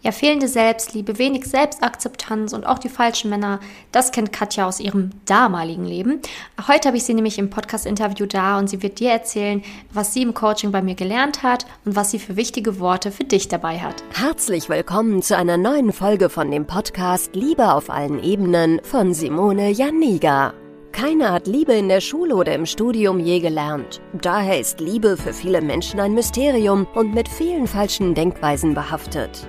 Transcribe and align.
Ja, 0.00 0.12
fehlende 0.12 0.46
Selbstliebe, 0.46 1.18
wenig 1.18 1.46
Selbstakzeptanz 1.46 2.52
und 2.52 2.64
auch 2.64 2.78
die 2.78 2.88
falschen 2.88 3.30
Männer, 3.30 3.58
das 3.90 4.12
kennt 4.12 4.32
Katja 4.32 4.64
aus 4.68 4.78
ihrem 4.78 5.10
damaligen 5.24 5.84
Leben. 5.84 6.20
Heute 6.68 6.86
habe 6.86 6.96
ich 6.96 7.02
sie 7.02 7.14
nämlich 7.14 7.36
im 7.36 7.50
Podcast-Interview 7.50 8.26
da 8.26 8.60
und 8.60 8.70
sie 8.70 8.80
wird 8.80 9.00
dir 9.00 9.10
erzählen, 9.10 9.60
was 9.92 10.14
sie 10.14 10.22
im 10.22 10.34
Coaching 10.34 10.70
bei 10.70 10.82
mir 10.82 10.94
gelernt 10.94 11.42
hat 11.42 11.66
und 11.84 11.96
was 11.96 12.12
sie 12.12 12.20
für 12.20 12.36
wichtige 12.36 12.78
Worte 12.78 13.10
für 13.10 13.24
dich 13.24 13.48
dabei 13.48 13.80
hat. 13.80 14.04
Herzlich 14.14 14.68
willkommen 14.68 15.20
zu 15.20 15.36
einer 15.36 15.56
neuen 15.56 15.92
Folge 15.92 16.28
von 16.28 16.48
dem 16.52 16.64
Podcast 16.64 17.34
Liebe 17.34 17.72
auf 17.72 17.90
allen 17.90 18.22
Ebenen 18.22 18.80
von 18.84 19.14
Simone 19.14 19.70
Janiga. 19.70 20.54
Keiner 20.92 21.32
hat 21.32 21.48
Liebe 21.48 21.72
in 21.72 21.88
der 21.88 22.00
Schule 22.00 22.36
oder 22.36 22.54
im 22.54 22.66
Studium 22.66 23.18
je 23.18 23.40
gelernt. 23.40 24.00
Daher 24.12 24.60
ist 24.60 24.78
Liebe 24.78 25.16
für 25.16 25.32
viele 25.32 25.60
Menschen 25.60 25.98
ein 25.98 26.14
Mysterium 26.14 26.86
und 26.94 27.14
mit 27.14 27.28
vielen 27.28 27.66
falschen 27.66 28.14
Denkweisen 28.14 28.74
behaftet. 28.74 29.48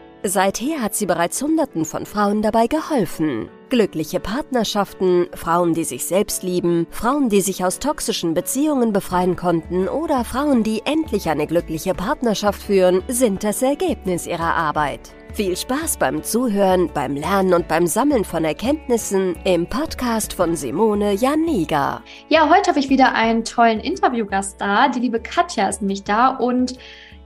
Seither 0.23 0.83
hat 0.83 0.93
sie 0.93 1.07
bereits 1.07 1.41
Hunderten 1.41 1.83
von 1.83 2.05
Frauen 2.05 2.43
dabei 2.43 2.67
geholfen. 2.67 3.49
Glückliche 3.69 4.19
Partnerschaften, 4.19 5.27
Frauen, 5.33 5.73
die 5.73 5.83
sich 5.83 6.05
selbst 6.05 6.43
lieben, 6.43 6.85
Frauen, 6.91 7.29
die 7.29 7.41
sich 7.41 7.65
aus 7.65 7.79
toxischen 7.79 8.35
Beziehungen 8.35 8.93
befreien 8.93 9.35
konnten 9.35 9.87
oder 9.87 10.23
Frauen, 10.23 10.61
die 10.61 10.83
endlich 10.85 11.27
eine 11.29 11.47
glückliche 11.47 11.95
Partnerschaft 11.95 12.61
führen, 12.61 13.01
sind 13.07 13.43
das 13.43 13.63
Ergebnis 13.63 14.27
ihrer 14.27 14.53
Arbeit. 14.53 15.11
Viel 15.33 15.55
Spaß 15.55 15.97
beim 15.97 16.21
Zuhören, 16.23 16.91
beim 16.93 17.15
Lernen 17.15 17.53
und 17.53 17.67
beim 17.67 17.87
Sammeln 17.87 18.25
von 18.25 18.43
Erkenntnissen 18.43 19.37
im 19.45 19.65
Podcast 19.65 20.33
von 20.33 20.55
Simone 20.55 21.13
Janiga. 21.13 22.03
Ja, 22.27 22.49
heute 22.49 22.69
habe 22.69 22.79
ich 22.79 22.89
wieder 22.89 23.15
einen 23.15 23.45
tollen 23.45 23.79
Interviewgast 23.79 24.59
da. 24.59 24.89
Die 24.89 24.99
liebe 24.99 25.21
Katja 25.21 25.69
ist 25.69 25.81
nämlich 25.81 26.03
da 26.03 26.27
und 26.27 26.77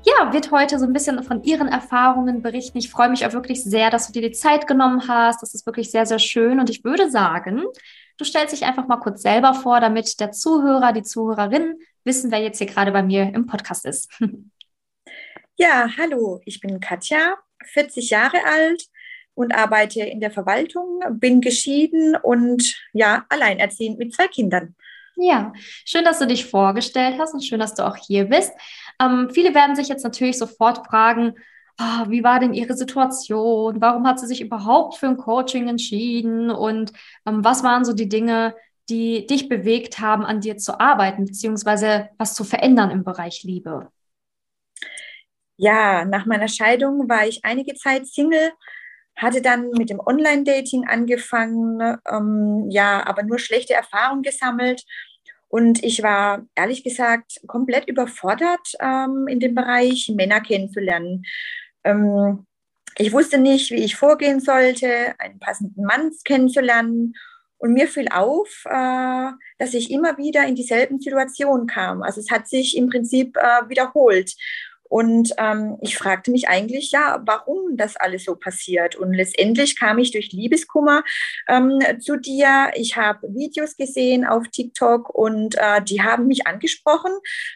ja, 0.05 0.31
wird 0.33 0.51
heute 0.51 0.77
so 0.77 0.85
ein 0.85 0.93
bisschen 0.93 1.21
von 1.23 1.43
ihren 1.43 1.67
Erfahrungen 1.67 2.41
berichten. 2.41 2.77
Ich 2.77 2.91
freue 2.91 3.09
mich 3.09 3.25
auch 3.25 3.33
wirklich 3.33 3.63
sehr, 3.63 3.89
dass 3.89 4.07
du 4.07 4.13
dir 4.13 4.21
die 4.21 4.35
Zeit 4.35 4.67
genommen 4.67 5.07
hast. 5.07 5.41
Das 5.41 5.55
ist 5.55 5.65
wirklich 5.65 5.89
sehr, 5.89 6.05
sehr 6.05 6.19
schön. 6.19 6.59
Und 6.59 6.69
ich 6.69 6.83
würde 6.83 7.09
sagen, 7.09 7.63
du 8.17 8.23
stellst 8.23 8.53
dich 8.53 8.65
einfach 8.65 8.87
mal 8.87 8.97
kurz 8.97 9.23
selber 9.23 9.55
vor, 9.55 9.79
damit 9.79 10.19
der 10.19 10.31
Zuhörer, 10.31 10.93
die 10.93 11.01
Zuhörerin 11.01 11.79
wissen, 12.03 12.29
wer 12.29 12.39
jetzt 12.39 12.59
hier 12.59 12.67
gerade 12.67 12.91
bei 12.91 13.01
mir 13.01 13.33
im 13.33 13.47
Podcast 13.47 13.85
ist. 13.85 14.09
Ja, 15.57 15.87
hallo, 15.97 16.41
ich 16.43 16.59
bin 16.59 16.81
Katja, 16.81 17.37
40 17.63 18.09
Jahre 18.09 18.43
alt 18.45 18.89
und 19.35 19.55
arbeite 19.55 20.01
in 20.01 20.19
der 20.19 20.29
Verwaltung, 20.29 20.99
bin 21.11 21.39
geschieden 21.39 22.17
und 22.17 22.75
ja, 22.91 23.25
alleinerziehend 23.29 23.97
mit 23.97 24.13
zwei 24.13 24.27
Kindern. 24.27 24.75
Ja, 25.17 25.53
schön, 25.85 26.03
dass 26.03 26.19
du 26.19 26.27
dich 26.27 26.45
vorgestellt 26.45 27.15
hast 27.19 27.33
und 27.33 27.41
schön, 27.41 27.59
dass 27.59 27.73
du 27.73 27.87
auch 27.87 27.95
hier 27.95 28.25
bist. 28.25 28.51
Ähm, 28.99 29.29
viele 29.31 29.53
werden 29.53 29.75
sich 29.75 29.87
jetzt 29.87 30.03
natürlich 30.03 30.37
sofort 30.37 30.85
fragen, 30.87 31.33
oh, 31.79 32.09
wie 32.09 32.23
war 32.23 32.39
denn 32.39 32.53
ihre 32.53 32.75
Situation? 32.75 33.81
Warum 33.81 34.07
hat 34.07 34.19
sie 34.19 34.27
sich 34.27 34.41
überhaupt 34.41 34.97
für 34.97 35.07
ein 35.07 35.17
Coaching 35.17 35.67
entschieden? 35.67 36.49
Und 36.49 36.93
ähm, 37.25 37.43
was 37.43 37.63
waren 37.63 37.85
so 37.85 37.93
die 37.93 38.09
Dinge, 38.09 38.55
die 38.89 39.25
dich 39.27 39.49
bewegt 39.49 39.99
haben, 39.99 40.25
an 40.25 40.41
dir 40.41 40.57
zu 40.57 40.79
arbeiten, 40.79 41.25
beziehungsweise 41.25 42.09
was 42.17 42.35
zu 42.35 42.43
verändern 42.43 42.91
im 42.91 43.03
Bereich 43.03 43.43
Liebe? 43.43 43.89
Ja, 45.57 46.05
nach 46.05 46.25
meiner 46.25 46.47
Scheidung 46.47 47.09
war 47.09 47.25
ich 47.25 47.43
einige 47.45 47.75
Zeit 47.75 48.07
Single, 48.07 48.51
hatte 49.15 49.41
dann 49.41 49.69
mit 49.71 49.89
dem 49.89 50.01
Online-Dating 50.01 50.85
angefangen, 50.87 51.97
ähm, 52.09 52.67
ja, 52.69 53.05
aber 53.07 53.23
nur 53.23 53.39
schlechte 53.39 53.73
Erfahrungen 53.73 54.21
gesammelt 54.21 54.83
und 55.47 55.83
ich 55.83 56.03
war 56.03 56.45
ehrlich 56.55 56.83
gesagt 56.83 57.41
komplett 57.47 57.87
überfordert 57.87 58.73
ähm, 58.79 59.27
in 59.27 59.39
dem 59.39 59.55
Bereich, 59.55 60.11
Männer 60.13 60.41
kennenzulernen. 60.41 61.23
Ähm, 61.83 62.45
ich 62.97 63.11
wusste 63.11 63.37
nicht, 63.37 63.71
wie 63.71 63.83
ich 63.83 63.95
vorgehen 63.95 64.39
sollte, 64.39 65.15
einen 65.19 65.39
passenden 65.39 65.83
Mann 65.83 66.11
kennenzulernen. 66.23 67.13
Und 67.57 67.73
mir 67.73 67.87
fiel 67.87 68.07
auf, 68.09 68.63
äh, 68.65 69.31
dass 69.57 69.73
ich 69.73 69.91
immer 69.91 70.17
wieder 70.17 70.45
in 70.45 70.55
dieselben 70.55 70.99
Situationen 70.99 71.67
kam. 71.67 72.03
Also 72.03 72.19
es 72.19 72.29
hat 72.31 72.47
sich 72.47 72.77
im 72.77 72.89
Prinzip 72.89 73.37
äh, 73.37 73.69
wiederholt. 73.69 74.33
Und 74.89 75.33
ähm, 75.37 75.77
ich 75.81 75.97
fragte 75.97 76.31
mich 76.31 76.47
eigentlich, 76.47 76.91
ja, 76.91 77.21
warum 77.25 77.75
das 77.75 77.95
alles 77.95 78.25
so 78.25 78.35
passiert. 78.35 78.95
Und 78.95 79.13
letztendlich 79.13 79.79
kam 79.79 79.97
ich 79.97 80.11
durch 80.11 80.31
Liebeskummer 80.31 81.03
ähm, 81.47 81.79
zu 81.99 82.17
dir. 82.17 82.71
Ich 82.75 82.95
habe 82.95 83.27
Videos 83.33 83.75
gesehen 83.77 84.25
auf 84.25 84.47
TikTok 84.47 85.09
und 85.09 85.55
äh, 85.57 85.81
die 85.81 86.01
haben 86.01 86.27
mich 86.27 86.47
angesprochen, 86.47 87.11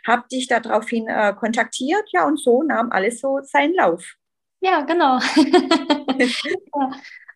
habe 0.08 0.28
dich 0.32 0.48
daraufhin 0.48 1.08
äh, 1.08 1.34
kontaktiert. 1.34 2.04
Ja, 2.12 2.26
und 2.26 2.40
so 2.40 2.64
nahm 2.64 2.92
alles 2.92 3.22
so 3.22 3.40
seinen 3.44 3.76
Lauf. 3.76 4.16
Ja, 4.62 4.82
genau. 4.82 5.20
ja. 6.20 6.92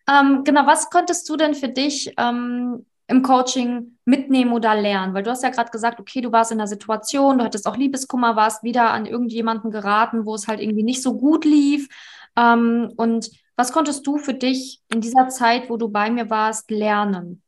Ähm, 0.06 0.44
genau, 0.44 0.66
was 0.66 0.90
konntest 0.90 1.28
du 1.28 1.36
denn 1.36 1.54
für 1.54 1.68
dich 1.68 2.12
ähm, 2.18 2.84
im 3.06 3.22
Coaching 3.22 3.98
mitnehmen 4.04 4.52
oder 4.52 4.74
lernen? 4.74 5.14
Weil 5.14 5.22
du 5.22 5.30
hast 5.30 5.42
ja 5.42 5.50
gerade 5.50 5.70
gesagt, 5.70 6.00
okay, 6.00 6.20
du 6.20 6.32
warst 6.32 6.52
in 6.52 6.58
einer 6.58 6.66
Situation, 6.66 7.38
du 7.38 7.44
hattest 7.44 7.66
auch 7.66 7.76
Liebeskummer, 7.76 8.36
warst 8.36 8.62
wieder 8.62 8.90
an 8.90 9.06
irgendjemanden 9.06 9.70
geraten, 9.70 10.26
wo 10.26 10.34
es 10.34 10.48
halt 10.48 10.60
irgendwie 10.60 10.84
nicht 10.84 11.02
so 11.02 11.16
gut 11.18 11.44
lief. 11.44 11.88
Ähm, 12.36 12.92
und 12.96 13.30
was 13.56 13.72
konntest 13.72 14.06
du 14.06 14.18
für 14.18 14.34
dich 14.34 14.82
in 14.92 15.00
dieser 15.00 15.28
Zeit, 15.28 15.70
wo 15.70 15.76
du 15.76 15.88
bei 15.88 16.10
mir 16.10 16.30
warst, 16.30 16.70
lernen? 16.70 17.42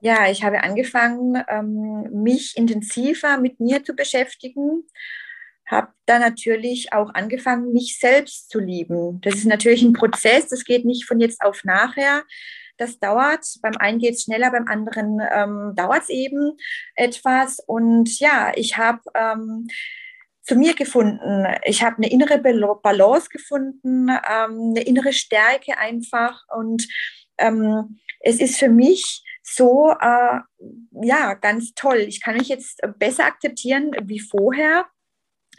Ja, 0.00 0.30
ich 0.30 0.44
habe 0.44 0.62
angefangen, 0.62 1.42
ähm, 1.48 2.22
mich 2.22 2.56
intensiver 2.56 3.38
mit 3.38 3.58
mir 3.60 3.82
zu 3.82 3.94
beschäftigen, 3.94 4.84
habe 5.66 5.88
dann 6.04 6.20
natürlich 6.20 6.92
auch 6.92 7.12
angefangen, 7.14 7.72
mich 7.72 7.98
selbst 7.98 8.50
zu 8.50 8.60
lieben. 8.60 9.20
Das 9.22 9.34
ist 9.34 9.46
natürlich 9.46 9.82
ein 9.82 9.94
Prozess, 9.94 10.48
das 10.48 10.64
geht 10.64 10.84
nicht 10.84 11.06
von 11.06 11.18
jetzt 11.18 11.40
auf 11.40 11.64
nachher. 11.64 12.22
Das 12.76 12.98
dauert. 12.98 13.46
Beim 13.62 13.76
einen 13.78 13.98
geht 13.98 14.14
es 14.14 14.24
schneller, 14.24 14.50
beim 14.50 14.68
anderen 14.68 15.18
ähm, 15.32 15.72
dauert 15.74 16.02
es 16.02 16.08
eben 16.08 16.56
etwas. 16.94 17.58
Und 17.66 18.18
ja, 18.18 18.52
ich 18.54 18.76
habe 18.76 19.00
ähm, 19.14 19.66
zu 20.42 20.56
mir 20.56 20.74
gefunden. 20.74 21.46
Ich 21.64 21.82
habe 21.82 21.96
eine 21.96 22.10
innere 22.10 22.38
Balance 22.38 23.28
gefunden, 23.30 24.08
ähm, 24.08 24.70
eine 24.70 24.82
innere 24.82 25.12
Stärke 25.12 25.78
einfach. 25.78 26.42
Und 26.54 26.86
ähm, 27.38 27.98
es 28.20 28.40
ist 28.40 28.58
für 28.58 28.68
mich 28.68 29.24
so, 29.42 29.90
äh, 30.00 30.40
ja, 31.02 31.34
ganz 31.34 31.74
toll. 31.74 31.98
Ich 31.98 32.20
kann 32.22 32.36
mich 32.36 32.48
jetzt 32.48 32.80
besser 32.98 33.24
akzeptieren 33.24 33.92
wie 34.02 34.20
vorher 34.20 34.86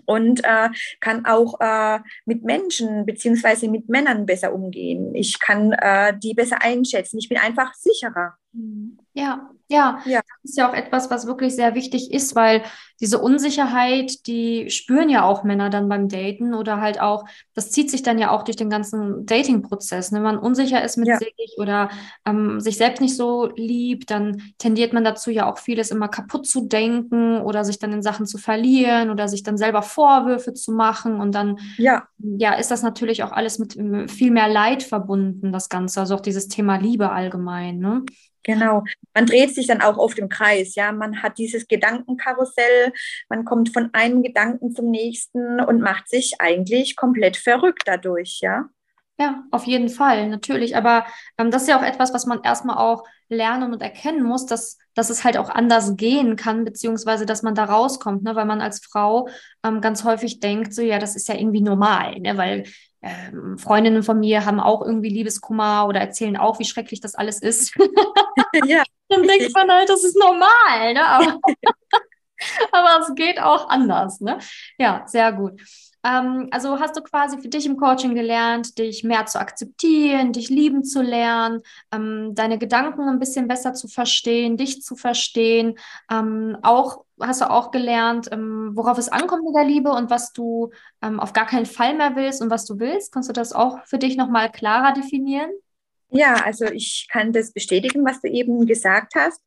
und 0.06 0.44
äh, 0.44 0.70
kann 1.00 1.26
auch 1.26 1.60
äh, 1.60 2.00
mit 2.26 2.44
Menschen 2.44 3.06
beziehungsweise 3.06 3.68
mit 3.70 3.90
Männern 3.90 4.26
besser 4.26 4.54
umgehen. 4.54 5.14
Ich 5.16 5.40
kann 5.40 5.74
äh, 5.74 6.18
die 6.18 6.34
besser 6.34 6.62
einschätzen. 6.62 7.18
Ich 7.18 7.30
bin 7.30 7.38
einfach 7.38 7.74
sicherer. 7.74 8.36
Ja, 9.14 9.50
ja, 9.70 10.00
ja. 10.06 10.22
Das 10.44 10.52
ist 10.52 10.58
ja 10.58 10.70
auch 10.70 10.74
etwas, 10.74 11.10
was 11.10 11.28
wirklich 11.28 11.56
sehr 11.56 11.76
wichtig 11.76 12.14
ist, 12.14 12.36
weil 12.36 12.64
diese 13.02 13.20
Unsicherheit, 13.20 14.26
die 14.26 14.70
spüren 14.70 15.10
ja 15.10 15.24
auch 15.24 15.44
Männer 15.44 15.70
dann 15.70 15.90
beim 15.90 16.08
Daten 16.08 16.54
oder 16.54 16.80
halt 16.80 17.02
auch, 17.02 17.26
das 17.54 17.70
zieht 17.72 17.92
sich 17.92 18.02
dann 18.02 18.18
ja 18.18 18.32
auch 18.32 18.44
durch 18.44 18.56
den 18.56 18.70
ganzen 18.70 19.26
Dating-Prozess. 19.26 20.12
Ne? 20.12 20.20
Wenn 20.20 20.24
man 20.24 20.38
unsicher 20.38 20.84
ist 20.84 20.98
mit 20.98 21.08
ja. 21.08 21.18
sich 21.18 21.56
oder 21.58 21.90
ähm, 22.26 22.62
sich 22.62 22.78
selbst 22.78 23.02
nicht 23.02 23.18
so 23.18 23.48
liebt, 23.56 24.10
dann 24.10 24.42
tendiert 24.58 24.94
man 24.94 25.04
dazu 25.04 25.32
ja 25.32 25.52
auch 25.52 25.58
vieles 25.58 25.92
immer 25.92 26.08
kaputt 26.08 26.48
zu 26.48 26.68
denken 26.68 27.42
oder 27.42 27.66
sich 27.66 27.78
dann 27.78 27.92
in 27.92 28.02
Sachen 28.02 28.26
zu 28.26 28.38
verlieren 28.38 29.10
oder 29.10 29.28
sich 29.28 29.44
dann 29.44 29.58
selber 29.58 29.82
Vorwürfe 29.82 30.54
zu 30.54 30.72
machen 30.72 31.20
und 31.20 31.36
dann 31.36 31.58
ja, 31.78 32.08
ja 32.20 32.54
ist 32.54 32.72
das 32.72 32.84
natürlich 32.84 33.24
auch 33.24 33.32
alles 33.32 33.60
mit 33.60 33.78
viel 34.10 34.32
mehr 34.32 34.48
Leid 34.48 34.84
verbunden, 34.84 35.52
das 35.52 35.70
Ganze, 35.70 36.00
also 36.00 36.16
auch 36.16 36.22
dieses 36.22 36.48
Thema 36.48 36.78
Liebe 36.78 37.12
allgemein. 37.12 37.80
Ne? 37.80 38.04
Genau. 38.48 38.86
Man 39.14 39.26
dreht 39.26 39.54
sich 39.54 39.68
dann 39.68 39.82
auch 39.82 39.98
oft 39.98 40.18
im 40.18 40.30
Kreis, 40.30 40.76
ja. 40.76 40.94
Man 40.94 41.22
hat 41.22 41.38
dieses 41.38 41.68
Gedankenkarussell, 41.68 42.94
man 43.30 43.44
kommt 43.44 43.74
von 43.74 43.90
einem 43.94 44.24
Gedanken 44.24 44.74
zum 44.74 44.90
nächsten 44.90 45.60
und 45.60 45.82
macht 45.82 46.08
sich 46.10 46.36
eigentlich 46.40 46.96
komplett 46.96 47.36
verrückt 47.36 47.84
dadurch, 47.86 48.40
ja. 48.42 48.70
Ja, 49.20 49.44
auf 49.52 49.66
jeden 49.66 49.90
Fall, 49.90 50.30
natürlich. 50.30 50.78
Aber 50.78 51.06
ähm, 51.38 51.52
das 51.52 51.64
ist 51.64 51.68
ja 51.68 51.78
auch 51.78 51.84
etwas, 51.84 52.14
was 52.14 52.26
man 52.26 52.42
erstmal 52.44 52.78
auch 52.78 53.04
lernen 53.30 53.74
und 53.74 53.82
erkennen 53.82 54.24
muss, 54.24 54.46
dass, 54.46 54.78
dass 54.94 55.10
es 55.10 55.24
halt 55.24 55.38
auch 55.38 55.50
anders 55.50 55.98
gehen 55.98 56.36
kann, 56.36 56.64
beziehungsweise 56.64 57.26
dass 57.26 57.44
man 57.44 57.56
da 57.56 57.66
rauskommt, 57.66 58.24
ne? 58.24 58.36
weil 58.36 58.46
man 58.46 58.62
als 58.62 58.80
Frau 58.80 59.28
ähm, 59.64 59.82
ganz 59.82 60.04
häufig 60.04 60.40
denkt, 60.40 60.74
so 60.74 60.82
ja, 60.84 61.00
das 61.00 61.16
ist 61.16 61.28
ja 61.28 61.36
irgendwie 61.36 61.62
normal, 61.62 62.20
ne? 62.20 62.38
weil 62.38 62.64
ähm, 63.02 63.58
Freundinnen 63.58 64.04
von 64.04 64.20
mir 64.20 64.46
haben 64.46 64.60
auch 64.60 64.82
irgendwie 64.82 65.10
Liebeskummer 65.10 65.88
oder 65.88 66.00
erzählen 66.00 66.38
auch, 66.38 66.60
wie 66.60 66.66
schrecklich 66.66 67.00
das 67.00 67.16
alles 67.16 67.42
ist. 67.42 67.76
ja. 68.66 68.84
Dann 69.10 69.24
denkt 69.24 69.54
man 69.54 69.72
halt, 69.72 69.90
das 69.90 70.04
ist 70.04 70.18
normal. 70.18 70.94
Ne? 70.94 71.06
Aber, 71.06 71.40
Aber 72.72 73.00
es 73.02 73.16
geht 73.16 73.40
auch 73.40 73.70
anders, 73.70 74.22
ne? 74.22 74.38
Ja, 74.78 75.04
sehr 75.08 75.32
gut. 75.34 75.60
Ähm, 76.04 76.48
also 76.52 76.80
hast 76.80 76.96
du 76.96 77.02
quasi 77.02 77.40
für 77.40 77.50
dich 77.50 77.66
im 77.66 77.78
Coaching 77.78 78.16
gelernt, 78.16 78.78
dich 78.78 79.04
mehr 79.04 79.26
zu 79.26 79.40
akzeptieren, 79.40 80.34
dich 80.34 80.50
lieben 80.50 80.84
zu 80.84 81.02
lernen, 81.02 81.62
ähm, 81.92 82.34
deine 82.36 82.58
Gedanken 82.58 83.08
ein 83.10 83.20
bisschen 83.20 83.48
besser 83.48 83.74
zu 83.74 83.88
verstehen, 83.88 84.58
dich 84.58 84.84
zu 84.84 84.96
verstehen. 84.96 85.76
Ähm, 86.12 86.58
auch 86.62 87.06
hast 87.20 87.42
du 87.42 87.50
auch 87.50 87.72
gelernt, 87.72 88.30
ähm, 88.32 88.72
worauf 88.74 88.98
es 88.98 89.10
ankommt 89.10 89.44
mit 89.44 89.56
der 89.56 89.66
Liebe 89.66 89.92
und 89.92 90.10
was 90.10 90.34
du 90.34 90.72
ähm, 91.02 91.20
auf 91.20 91.34
gar 91.34 91.46
keinen 91.46 91.66
Fall 91.66 91.96
mehr 91.96 92.16
willst 92.16 92.42
und 92.42 92.50
was 92.50 92.66
du 92.66 92.80
willst. 92.80 93.12
Kannst 93.12 93.30
du 93.30 93.34
das 93.34 93.54
auch 93.54 93.86
für 93.86 93.98
dich 93.98 94.18
nochmal 94.18 94.52
klarer 94.52 94.94
definieren? 94.94 95.52
Ja, 96.10 96.36
also 96.46 96.66
ich 96.66 97.08
kann 97.12 97.34
das 97.34 97.52
bestätigen, 97.52 98.06
was 98.06 98.22
du 98.22 98.30
eben 98.30 98.66
gesagt 98.66 99.14
hast. 99.16 99.42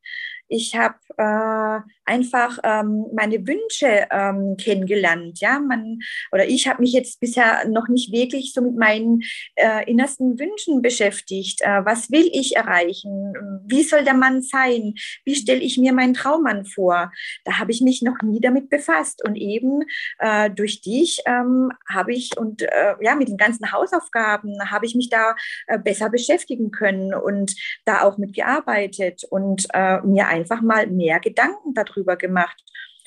Ich 0.52 0.74
habe 0.74 0.96
äh, 1.16 2.10
einfach 2.10 2.58
ähm, 2.64 3.06
meine 3.14 3.46
Wünsche 3.46 4.08
ähm, 4.10 4.56
kennengelernt. 4.56 5.40
Ja, 5.40 5.60
man 5.60 6.00
oder 6.32 6.48
ich 6.48 6.66
habe 6.66 6.82
mich 6.82 6.92
jetzt 6.92 7.20
bisher 7.20 7.68
noch 7.68 7.88
nicht 7.88 8.12
wirklich 8.12 8.52
so 8.52 8.60
mit 8.62 8.76
meinen 8.76 9.22
äh, 9.54 9.88
innersten 9.88 10.40
Wünschen 10.40 10.82
beschäftigt. 10.82 11.60
Äh, 11.60 11.84
was 11.84 12.10
will 12.10 12.28
ich 12.32 12.56
erreichen? 12.56 13.62
Wie 13.64 13.84
soll 13.84 14.02
der 14.02 14.14
Mann 14.14 14.42
sein? 14.42 14.94
Wie 15.24 15.36
stelle 15.36 15.60
ich 15.60 15.78
mir 15.78 15.92
meinen 15.92 16.14
Traummann 16.14 16.64
vor? 16.64 17.12
Da 17.44 17.58
habe 17.58 17.70
ich 17.70 17.80
mich 17.80 18.02
noch 18.02 18.20
nie 18.22 18.40
damit 18.40 18.70
befasst. 18.70 19.24
Und 19.24 19.36
eben 19.36 19.84
äh, 20.18 20.50
durch 20.50 20.80
dich 20.80 21.22
ähm, 21.26 21.70
habe 21.88 22.12
ich 22.12 22.36
und 22.36 22.62
äh, 22.62 22.94
ja 23.00 23.14
mit 23.14 23.28
den 23.28 23.36
ganzen 23.36 23.70
Hausaufgaben 23.70 24.58
habe 24.68 24.86
ich 24.86 24.96
mich 24.96 25.10
da 25.10 25.36
äh, 25.68 25.78
besser 25.78 26.10
beschäftigen 26.10 26.72
können 26.72 27.14
und 27.14 27.54
da 27.84 28.02
auch 28.02 28.18
mitgearbeitet 28.18 29.22
und 29.30 29.68
mir 30.04 30.26
einfach 30.40 30.62
mal 30.62 30.86
mehr 30.86 31.20
Gedanken 31.20 31.74
darüber 31.74 32.16
gemacht. 32.16 32.62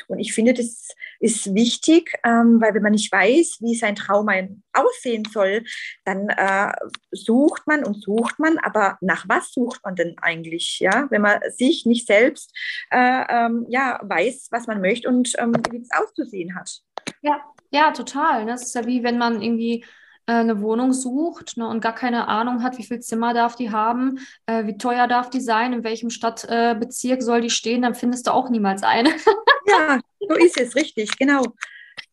Und 0.07 0.19
ich 0.19 0.33
finde, 0.33 0.53
das 0.53 0.89
ist 1.19 1.53
wichtig, 1.53 2.13
ähm, 2.25 2.59
weil 2.61 2.73
wenn 2.73 2.83
man 2.83 2.91
nicht 2.91 3.11
weiß, 3.11 3.57
wie 3.61 3.75
sein 3.75 3.95
Traum 3.95 4.27
aussehen 4.73 5.23
soll, 5.31 5.63
dann 6.05 6.29
äh, 6.29 6.71
sucht 7.11 7.65
man 7.67 7.83
und 7.83 8.01
sucht 8.01 8.39
man, 8.39 8.57
aber 8.59 8.97
nach 9.01 9.27
was 9.27 9.51
sucht 9.51 9.79
man 9.83 9.95
denn 9.95 10.15
eigentlich? 10.21 10.79
Ja, 10.79 11.07
wenn 11.09 11.21
man 11.21 11.39
sich 11.55 11.85
nicht 11.85 12.07
selbst 12.07 12.51
äh, 12.91 13.23
ähm, 13.29 13.65
ja, 13.69 13.99
weiß, 14.03 14.49
was 14.51 14.67
man 14.67 14.81
möchte 14.81 15.07
und 15.07 15.33
ähm, 15.39 15.53
wie 15.71 15.81
es 15.81 15.89
auszusehen 15.91 16.55
hat. 16.55 16.81
Ja, 17.21 17.41
ja, 17.71 17.91
total. 17.91 18.45
Das 18.45 18.63
ist 18.63 18.75
ja 18.75 18.85
wie 18.85 19.03
wenn 19.03 19.17
man 19.17 19.41
irgendwie 19.41 19.85
eine 20.25 20.61
Wohnung 20.61 20.93
sucht 20.93 21.57
ne, 21.57 21.67
und 21.67 21.81
gar 21.81 21.95
keine 21.95 22.27
Ahnung 22.27 22.63
hat, 22.63 22.77
wie 22.77 22.83
viel 22.83 22.99
Zimmer 22.99 23.33
darf 23.33 23.55
die 23.55 23.71
haben, 23.71 24.19
äh, 24.45 24.65
wie 24.65 24.77
teuer 24.77 25.07
darf 25.07 25.29
die 25.29 25.41
sein, 25.41 25.73
in 25.73 25.83
welchem 25.83 26.09
Stadtbezirk 26.09 27.19
äh, 27.19 27.23
soll 27.23 27.41
die 27.41 27.49
stehen, 27.49 27.81
dann 27.81 27.95
findest 27.95 28.27
du 28.27 28.31
auch 28.31 28.49
niemals 28.49 28.83
eine. 28.83 29.09
ja, 29.67 29.99
so 30.19 30.35
ist 30.35 30.59
es, 30.59 30.75
richtig, 30.75 31.17
genau. 31.17 31.43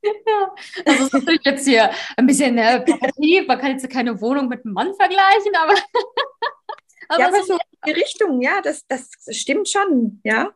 Ja, 0.03 0.55
das 0.85 1.01
ist 1.01 1.13
natürlich 1.13 1.45
jetzt 1.45 1.67
hier 1.67 1.91
ein 2.17 2.27
bisschen 2.27 2.59
äh, 2.59 2.85
Man 3.47 3.59
kann 3.59 3.73
jetzt 3.73 3.89
keine 3.91 4.21
Wohnung 4.21 4.49
mit 4.49 4.65
einem 4.65 4.75
Mann 4.75 4.95
vergleichen, 4.95 5.55
aber. 5.57 5.75
aber 7.09 7.21
ja, 7.21 7.29
aber 7.29 7.43
so 7.45 7.59
die 7.87 7.93
Richtung, 7.93 8.43
ja, 8.43 8.61
das, 8.61 8.87
das 8.87 9.11
stimmt 9.31 9.69
schon, 9.69 10.21
ja 10.25 10.51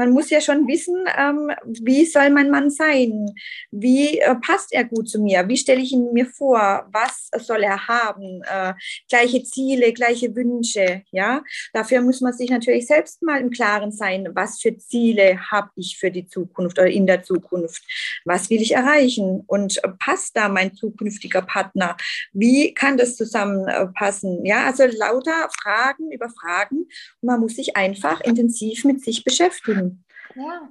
man 0.00 0.12
muss 0.12 0.30
ja 0.30 0.40
schon 0.40 0.66
wissen, 0.66 0.96
ähm, 1.14 1.50
wie 1.66 2.06
soll 2.06 2.30
mein 2.30 2.50
Mann 2.50 2.70
sein? 2.70 3.26
Wie 3.70 4.18
äh, 4.18 4.34
passt 4.36 4.72
er 4.72 4.84
gut 4.84 5.10
zu 5.10 5.20
mir? 5.20 5.46
Wie 5.46 5.58
stelle 5.58 5.82
ich 5.82 5.92
ihn 5.92 6.14
mir 6.14 6.24
vor? 6.24 6.88
Was 6.90 7.28
soll 7.36 7.62
er 7.62 7.86
haben? 7.86 8.40
Äh, 8.50 8.72
gleiche 9.10 9.42
Ziele, 9.42 9.92
gleiche 9.92 10.34
Wünsche, 10.34 11.02
ja? 11.10 11.42
Dafür 11.74 12.00
muss 12.00 12.22
man 12.22 12.32
sich 12.32 12.48
natürlich 12.48 12.86
selbst 12.86 13.20
mal 13.20 13.42
im 13.42 13.50
Klaren 13.50 13.92
sein, 13.92 14.26
was 14.32 14.62
für 14.62 14.74
Ziele 14.78 15.38
habe 15.50 15.68
ich 15.76 15.98
für 15.98 16.10
die 16.10 16.26
Zukunft 16.26 16.78
oder 16.78 16.88
in 16.88 17.06
der 17.06 17.22
Zukunft? 17.22 17.82
Was 18.24 18.48
will 18.48 18.62
ich 18.62 18.72
erreichen? 18.72 19.44
Und 19.46 19.82
passt 19.98 20.34
da 20.34 20.48
mein 20.48 20.74
zukünftiger 20.74 21.42
Partner? 21.42 21.98
Wie 22.32 22.72
kann 22.72 22.96
das 22.96 23.16
zusammenpassen? 23.16 24.46
Ja, 24.46 24.64
also 24.64 24.84
lauter 24.96 25.50
Fragen 25.62 26.10
über 26.10 26.30
Fragen. 26.30 26.86
Und 27.20 27.26
man 27.26 27.40
muss 27.40 27.56
sich 27.56 27.76
einfach 27.76 28.22
intensiv 28.22 28.84
mit 28.86 29.04
sich 29.04 29.24
beschäftigen. 29.24 29.89
Ja. 30.34 30.68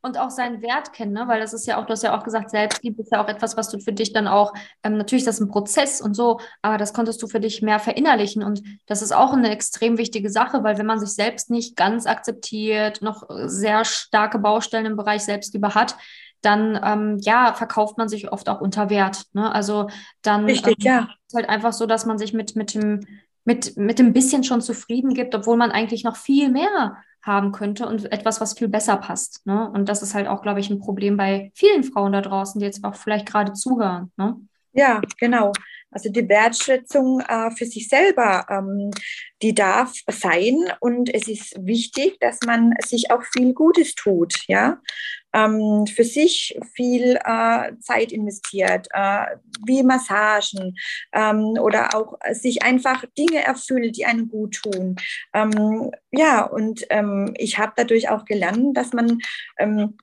Und 0.00 0.18
auch 0.18 0.30
seinen 0.30 0.62
Wert 0.62 0.92
kennen, 0.92 1.12
ne? 1.12 1.24
weil 1.28 1.40
das 1.40 1.52
ist 1.52 1.66
ja 1.66 1.78
auch, 1.78 1.84
du 1.84 1.92
hast 1.92 2.02
ja 2.02 2.18
auch 2.18 2.24
gesagt, 2.24 2.50
Selbstliebe 2.50 3.02
ist 3.02 3.12
ja 3.12 3.22
auch 3.22 3.28
etwas, 3.28 3.56
was 3.56 3.68
du 3.68 3.78
für 3.78 3.92
dich 3.92 4.14
dann 4.14 4.26
auch, 4.26 4.54
ähm, 4.82 4.96
natürlich 4.96 5.24
das 5.24 5.36
ist 5.36 5.40
ein 5.42 5.50
Prozess 5.50 6.00
und 6.00 6.14
so, 6.14 6.40
aber 6.62 6.78
das 6.78 6.94
konntest 6.94 7.22
du 7.22 7.26
für 7.26 7.40
dich 7.40 7.60
mehr 7.60 7.78
verinnerlichen. 7.78 8.42
Und 8.42 8.62
das 8.86 9.02
ist 9.02 9.12
auch 9.12 9.34
eine 9.34 9.50
extrem 9.50 9.98
wichtige 9.98 10.30
Sache, 10.30 10.64
weil 10.64 10.78
wenn 10.78 10.86
man 10.86 11.00
sich 11.00 11.10
selbst 11.10 11.50
nicht 11.50 11.76
ganz 11.76 12.06
akzeptiert, 12.06 13.02
noch 13.02 13.24
sehr 13.44 13.84
starke 13.84 14.38
Baustellen 14.38 14.86
im 14.86 14.96
Bereich 14.96 15.22
Selbstliebe 15.22 15.74
hat, 15.74 15.96
dann 16.40 16.78
ähm, 16.82 17.18
ja, 17.20 17.54
verkauft 17.54 17.98
man 17.98 18.08
sich 18.08 18.30
oft 18.30 18.48
auch 18.48 18.60
unter 18.60 18.90
Wert. 18.90 19.24
Ne? 19.32 19.52
Also 19.52 19.88
dann 20.22 20.44
Richtig, 20.44 20.76
ähm, 20.80 20.84
ja. 20.86 21.08
ist 21.26 21.34
halt 21.34 21.48
einfach 21.48 21.72
so, 21.72 21.86
dass 21.86 22.06
man 22.06 22.18
sich 22.18 22.32
mit, 22.32 22.56
mit 22.56 22.74
dem 22.74 23.00
mit, 23.46 23.76
mit 23.76 23.98
dem 23.98 24.14
bisschen 24.14 24.42
schon 24.42 24.62
zufrieden 24.62 25.12
gibt, 25.12 25.34
obwohl 25.34 25.58
man 25.58 25.70
eigentlich 25.70 26.02
noch 26.02 26.16
viel 26.16 26.48
mehr 26.48 26.96
haben 27.24 27.52
könnte 27.52 27.86
und 27.86 28.10
etwas, 28.12 28.40
was 28.40 28.56
viel 28.56 28.68
besser 28.68 28.96
passt. 28.96 29.44
Ne? 29.46 29.70
Und 29.70 29.88
das 29.88 30.02
ist 30.02 30.14
halt 30.14 30.28
auch, 30.28 30.42
glaube 30.42 30.60
ich, 30.60 30.70
ein 30.70 30.78
Problem 30.78 31.16
bei 31.16 31.50
vielen 31.54 31.82
Frauen 31.82 32.12
da 32.12 32.20
draußen, 32.20 32.58
die 32.58 32.66
jetzt 32.66 32.84
auch 32.84 32.94
vielleicht 32.94 33.26
gerade 33.26 33.54
zuhören. 33.54 34.12
Ne? 34.16 34.36
Ja, 34.72 35.00
genau. 35.18 35.52
Also 35.90 36.10
die 36.10 36.28
Wertschätzung 36.28 37.20
äh, 37.20 37.50
für 37.52 37.64
sich 37.64 37.88
selber, 37.88 38.44
ähm, 38.50 38.90
die 39.40 39.54
darf 39.54 39.92
sein 40.10 40.56
und 40.80 41.12
es 41.14 41.28
ist 41.28 41.54
wichtig, 41.64 42.18
dass 42.18 42.40
man 42.44 42.72
sich 42.84 43.12
auch 43.12 43.22
viel 43.22 43.54
Gutes 43.54 43.94
tut, 43.94 44.34
ja, 44.48 44.80
ähm, 45.34 45.86
für 45.86 46.04
sich 46.04 46.58
viel 46.74 47.18
äh, 47.24 47.76
Zeit 47.80 48.12
investiert, 48.12 48.88
äh, 48.92 49.26
wie 49.66 49.82
Massagen 49.82 50.76
ähm, 51.12 51.58
oder 51.60 51.94
auch 51.94 52.18
sich 52.32 52.62
einfach 52.62 53.04
Dinge 53.18 53.42
erfüllt, 53.42 53.96
die 53.96 54.06
einem 54.06 54.28
gut 54.28 54.62
tun. 54.62 54.96
Ähm, 55.34 55.90
ja, 56.12 56.44
und 56.44 56.86
ähm, 56.90 57.34
ich 57.36 57.58
habe 57.58 57.72
dadurch 57.76 58.08
auch 58.08 58.24
gelernt, 58.24 58.76
dass 58.76 58.92
man 58.92 59.18
ähm, 59.58 59.98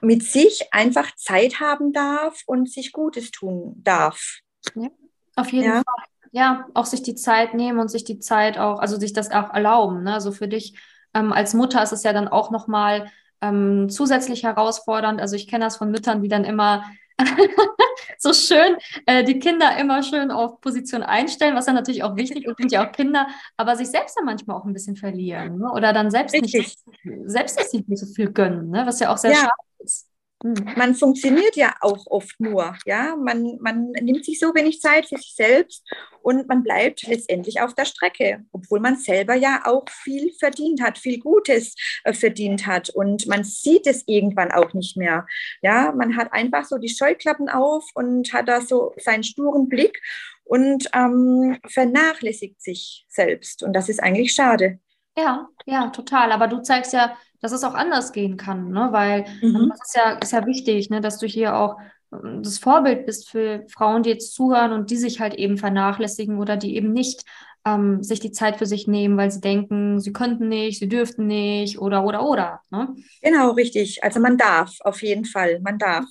mit 0.00 0.22
sich 0.22 0.72
einfach 0.72 1.14
Zeit 1.16 1.60
haben 1.60 1.92
darf 1.92 2.42
und 2.46 2.70
sich 2.70 2.92
Gutes 2.92 3.32
tun 3.32 3.74
darf. 3.82 4.38
Ja. 4.74 4.88
Auf 5.36 5.52
jeden 5.52 5.66
ja. 5.66 5.82
Fall. 5.82 6.04
Ja, 6.32 6.68
auch 6.74 6.86
sich 6.86 7.02
die 7.02 7.16
Zeit 7.16 7.54
nehmen 7.54 7.80
und 7.80 7.88
sich 7.88 8.04
die 8.04 8.20
Zeit 8.20 8.56
auch, 8.56 8.78
also 8.78 9.00
sich 9.00 9.12
das 9.12 9.32
auch 9.32 9.52
erlauben. 9.52 10.04
Ne? 10.04 10.14
Also 10.14 10.30
für 10.30 10.46
dich 10.46 10.78
ähm, 11.12 11.32
als 11.32 11.54
Mutter 11.54 11.82
ist 11.82 11.92
es 11.92 12.04
ja 12.04 12.12
dann 12.12 12.28
auch 12.28 12.52
nochmal 12.52 13.10
ähm, 13.40 13.88
zusätzlich 13.88 14.42
herausfordernd. 14.44 15.20
Also 15.20 15.36
ich 15.36 15.48
kenne 15.48 15.64
das 15.64 15.76
von 15.76 15.90
Müttern, 15.90 16.22
die 16.22 16.28
dann 16.28 16.44
immer 16.44 16.84
so 18.18 18.32
schön 18.32 18.76
äh, 19.06 19.24
die 19.24 19.38
Kinder 19.38 19.76
immer 19.78 20.02
schön 20.02 20.30
auf 20.30 20.60
Position 20.60 21.02
einstellen, 21.02 21.54
was 21.54 21.66
dann 21.66 21.74
natürlich 21.74 22.02
auch 22.02 22.16
wichtig 22.16 22.46
ist, 22.46 22.56
sind 22.58 22.72
ja 22.72 22.86
auch 22.86 22.92
Kinder, 22.92 23.28
aber 23.56 23.76
sich 23.76 23.88
selbst 23.88 24.16
dann 24.16 24.24
manchmal 24.24 24.56
auch 24.56 24.64
ein 24.64 24.72
bisschen 24.72 24.96
verlieren 24.96 25.58
ne? 25.58 25.70
oder 25.72 25.92
dann 25.92 26.10
selbst 26.10 26.34
Richtig. 26.34 26.76
nicht, 27.02 27.30
selbst 27.30 27.58
nicht 27.58 27.98
so 27.98 28.06
viel 28.06 28.32
gönnen, 28.32 28.70
ne? 28.70 28.86
was 28.86 29.00
ja 29.00 29.12
auch 29.12 29.18
sehr 29.18 29.32
ja. 29.32 29.36
schade 29.36 29.52
ist. 29.78 30.09
Hm. 30.42 30.54
Man 30.76 30.94
funktioniert 30.94 31.56
ja 31.56 31.74
auch 31.80 32.06
oft 32.06 32.40
nur, 32.40 32.74
ja. 32.86 33.14
Man, 33.16 33.58
man 33.60 33.90
nimmt 34.00 34.24
sich 34.24 34.38
so 34.38 34.54
wenig 34.54 34.80
Zeit 34.80 35.06
für 35.06 35.18
sich 35.18 35.34
selbst 35.36 35.84
und 36.22 36.48
man 36.48 36.62
bleibt 36.62 37.06
letztendlich 37.06 37.60
auf 37.60 37.74
der 37.74 37.84
Strecke, 37.84 38.44
obwohl 38.52 38.80
man 38.80 38.96
selber 38.96 39.34
ja 39.34 39.62
auch 39.64 39.84
viel 39.90 40.32
verdient 40.38 40.80
hat, 40.82 40.98
viel 40.98 41.18
Gutes 41.18 41.74
äh, 42.04 42.14
verdient 42.14 42.66
hat 42.66 42.88
und 42.90 43.26
man 43.26 43.44
sieht 43.44 43.86
es 43.86 44.04
irgendwann 44.06 44.50
auch 44.50 44.72
nicht 44.72 44.96
mehr. 44.96 45.26
Ja, 45.62 45.92
man 45.92 46.16
hat 46.16 46.32
einfach 46.32 46.64
so 46.64 46.78
die 46.78 46.88
Scheuklappen 46.88 47.48
auf 47.48 47.84
und 47.94 48.32
hat 48.32 48.48
da 48.48 48.62
so 48.62 48.94
seinen 48.96 49.24
sturen 49.24 49.68
Blick 49.68 50.00
und 50.44 50.88
ähm, 50.94 51.58
vernachlässigt 51.66 52.62
sich 52.62 53.04
selbst 53.08 53.62
und 53.62 53.74
das 53.74 53.88
ist 53.88 54.02
eigentlich 54.02 54.32
schade. 54.32 54.78
Ja, 55.20 55.48
ja, 55.66 55.88
total. 55.90 56.32
Aber 56.32 56.46
du 56.48 56.62
zeigst 56.62 56.92
ja, 56.92 57.16
dass 57.40 57.52
es 57.52 57.64
auch 57.64 57.74
anders 57.74 58.12
gehen 58.12 58.36
kann, 58.36 58.70
ne? 58.70 58.88
Weil 58.90 59.26
mhm. 59.42 59.70
das 59.70 59.88
ist 59.88 59.96
ja, 59.96 60.10
ist 60.12 60.32
ja 60.32 60.46
wichtig, 60.46 60.90
ne? 60.90 61.00
dass 61.00 61.18
du 61.18 61.26
hier 61.26 61.56
auch 61.56 61.76
ähm, 62.12 62.42
das 62.42 62.58
Vorbild 62.58 63.06
bist 63.06 63.30
für 63.30 63.64
Frauen, 63.68 64.02
die 64.02 64.10
jetzt 64.10 64.34
zuhören 64.34 64.72
und 64.72 64.90
die 64.90 64.96
sich 64.96 65.20
halt 65.20 65.34
eben 65.34 65.58
vernachlässigen 65.58 66.38
oder 66.38 66.56
die 66.56 66.76
eben 66.76 66.92
nicht 66.92 67.24
ähm, 67.66 68.02
sich 68.02 68.20
die 68.20 68.32
Zeit 68.32 68.56
für 68.56 68.66
sich 68.66 68.86
nehmen, 68.86 69.16
weil 69.16 69.30
sie 69.30 69.40
denken, 69.40 70.00
sie 70.00 70.12
könnten 70.12 70.48
nicht, 70.48 70.78
sie 70.78 70.88
dürften 70.88 71.26
nicht 71.26 71.78
oder 71.78 72.04
oder 72.04 72.24
oder. 72.24 72.60
Ne? 72.70 72.94
Genau, 73.22 73.50
richtig. 73.50 74.02
Also 74.02 74.20
man 74.20 74.38
darf, 74.38 74.76
auf 74.80 75.02
jeden 75.02 75.24
Fall, 75.24 75.60
man 75.60 75.78
darf. 75.78 76.06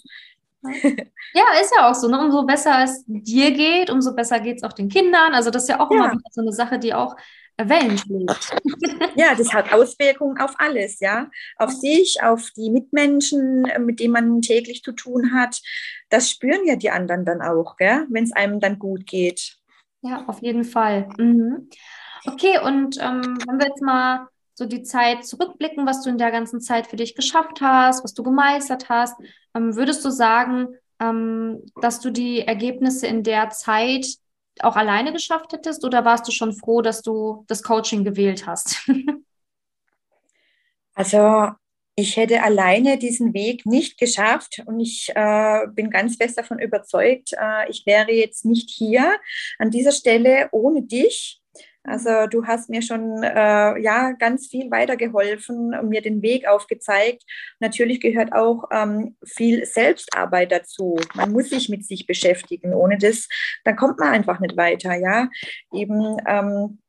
Ja, 1.31 1.43
ist 1.61 1.71
ja 1.77 1.87
auch 1.87 1.93
so. 1.93 2.07
Ne? 2.07 2.19
Umso 2.19 2.43
besser 2.43 2.83
es 2.83 3.03
dir 3.05 3.51
geht, 3.51 3.91
umso 3.91 4.15
besser 4.15 4.39
geht 4.39 4.57
es 4.57 4.63
auch 4.63 4.73
den 4.73 4.89
Kindern. 4.89 5.35
Also 5.35 5.51
das 5.51 5.63
ist 5.63 5.69
ja 5.69 5.79
auch 5.79 5.91
ja. 5.91 5.97
immer 5.97 6.11
wieder 6.11 6.29
so 6.31 6.41
eine 6.41 6.51
Sache, 6.51 6.79
die 6.79 6.95
auch 6.95 7.15
Wellen 7.67 7.97
schlägt. 7.97 8.55
Ja, 9.15 9.35
das 9.35 9.53
hat 9.53 9.73
Auswirkungen 9.73 10.39
auf 10.39 10.53
alles, 10.57 10.99
ja. 10.99 11.29
Auf 11.57 11.71
sich, 11.71 12.21
auf 12.23 12.51
die 12.55 12.69
Mitmenschen, 12.69 13.67
mit 13.79 13.99
denen 13.99 14.13
man 14.13 14.41
täglich 14.41 14.83
zu 14.83 14.93
tun 14.93 15.33
hat. 15.33 15.59
Das 16.09 16.29
spüren 16.29 16.65
ja 16.65 16.75
die 16.75 16.91
anderen 16.91 17.25
dann 17.25 17.41
auch, 17.41 17.75
wenn 17.79 18.23
es 18.23 18.31
einem 18.31 18.59
dann 18.59 18.79
gut 18.79 19.05
geht. 19.05 19.57
Ja, 20.01 20.23
auf 20.27 20.41
jeden 20.41 20.63
Fall. 20.63 21.09
Mhm. 21.17 21.69
Okay, 22.25 22.59
und 22.59 22.97
ähm, 23.01 23.37
wenn 23.47 23.59
wir 23.59 23.67
jetzt 23.67 23.81
mal 23.81 24.27
so 24.53 24.65
die 24.65 24.83
Zeit 24.83 25.25
zurückblicken, 25.25 25.87
was 25.87 26.03
du 26.03 26.09
in 26.09 26.17
der 26.17 26.31
ganzen 26.31 26.59
Zeit 26.59 26.85
für 26.85 26.97
dich 26.97 27.15
geschafft 27.15 27.61
hast, 27.61 28.03
was 28.03 28.13
du 28.13 28.23
gemeistert 28.23 28.89
hast. 28.89 29.15
Ähm, 29.55 29.75
würdest 29.75 30.03
du 30.03 30.09
sagen, 30.09 30.75
ähm, 30.99 31.63
dass 31.81 32.01
du 32.01 32.11
die 32.11 32.41
Ergebnisse 32.41 33.07
in 33.07 33.23
der 33.23 33.49
Zeit 33.51 34.05
auch 34.63 34.75
alleine 34.75 35.13
geschafft 35.13 35.53
hättest 35.53 35.85
oder 35.85 36.05
warst 36.05 36.27
du 36.27 36.31
schon 36.31 36.53
froh, 36.53 36.81
dass 36.81 37.01
du 37.01 37.45
das 37.47 37.63
Coaching 37.63 38.03
gewählt 38.03 38.45
hast? 38.45 38.87
also 40.93 41.49
ich 41.99 42.15
hätte 42.15 42.43
alleine 42.43 42.97
diesen 42.97 43.33
Weg 43.33 43.65
nicht 43.65 43.97
geschafft 43.97 44.63
und 44.65 44.79
ich 44.79 45.11
äh, 45.15 45.67
bin 45.73 45.89
ganz 45.89 46.15
fest 46.15 46.37
davon 46.37 46.59
überzeugt, 46.59 47.33
äh, 47.33 47.69
ich 47.69 47.85
wäre 47.85 48.11
jetzt 48.11 48.45
nicht 48.45 48.69
hier 48.69 49.17
an 49.57 49.69
dieser 49.69 49.91
Stelle 49.91 50.47
ohne 50.51 50.81
dich. 50.81 51.38
Also 51.89 52.27
du 52.27 52.45
hast 52.45 52.69
mir 52.69 52.81
schon 52.81 53.23
äh, 53.23 53.81
ja 53.81 54.11
ganz 54.13 54.47
viel 54.47 54.69
weitergeholfen 54.71 55.73
und 55.73 55.89
mir 55.89 56.01
den 56.01 56.21
Weg 56.21 56.47
aufgezeigt. 56.47 57.23
Natürlich 57.59 57.99
gehört 57.99 58.33
auch 58.33 58.65
ähm, 58.71 59.15
viel 59.25 59.65
Selbstarbeit 59.65 60.51
dazu. 60.51 60.97
Man 61.15 61.31
muss 61.31 61.49
sich 61.49 61.69
mit 61.69 61.85
sich 61.85 62.05
beschäftigen. 62.05 62.73
Ohne 62.73 62.97
das, 62.97 63.27
dann 63.63 63.75
kommt 63.75 63.99
man 63.99 64.09
einfach 64.09 64.39
nicht 64.39 64.55
weiter. 64.55 64.95
Ja, 64.95 65.29
eben 65.73 66.17
ähm, 66.27 66.79